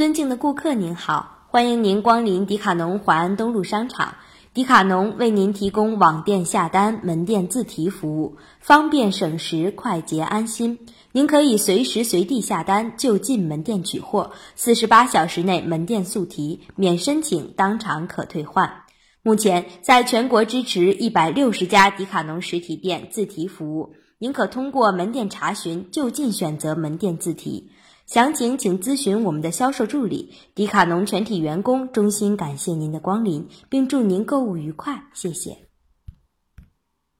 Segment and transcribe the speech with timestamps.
[0.00, 4.14] 尊敬的顾客您好，欢迎您光临迪卡侬淮安东路商场。
[4.54, 10.78] 迪卡侬为您提供网店下单、门店自提服务，方便省时、快捷安心。
[11.12, 18.84] 您可以随时随地下单，就近门店取货，四十八小时内门店速提，免申请，当场可退换。
[19.22, 27.70] 目前，在全国支持一百六十家迪卡侬实体店自提服务，您可通过门店查询，就近选择门店自提。
[28.10, 30.32] 详情请咨询我们的销售助理。
[30.56, 35.69] 迪卡侬全体员工衷心感谢您的光临，并祝您购物愉快，谢谢。